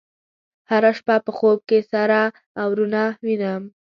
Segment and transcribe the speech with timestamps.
[0.69, 2.19] هره شپه په خوب کې سره
[2.61, 3.63] اورونه وینم